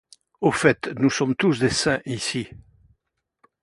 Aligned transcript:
Au 0.39 0.51
fait, 0.51 0.89
nous 0.97 1.11
sommes 1.11 1.35
tous 1.35 1.59
des 1.59 1.69
saints 1.69 2.01
ici. 2.07 2.49